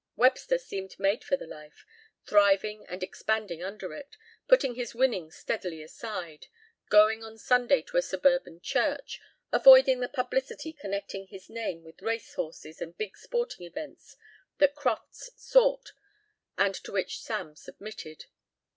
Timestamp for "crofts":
14.73-15.29